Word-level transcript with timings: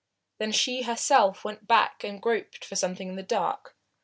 Then 0.39 0.51
she 0.51 0.81
herself 0.81 1.43
went 1.45 1.67
back 1.67 2.03
and 2.03 2.19
groped 2.19 2.65
for 2.65 2.75
something 2.75 3.09
in 3.09 3.17
the 3.17 3.21
dark. 3.21 3.75